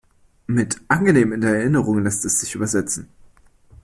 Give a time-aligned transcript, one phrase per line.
[0.47, 3.07] Mit „Angenehm in der Erinnerung“" lässt es sich übersetzen.